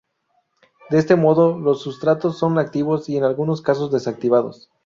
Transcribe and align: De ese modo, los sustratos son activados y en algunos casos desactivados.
De 0.89 0.97
ese 0.97 1.15
modo, 1.15 1.59
los 1.59 1.83
sustratos 1.83 2.35
son 2.39 2.57
activados 2.57 3.07
y 3.07 3.17
en 3.17 3.23
algunos 3.23 3.61
casos 3.61 3.91
desactivados. 3.91 4.71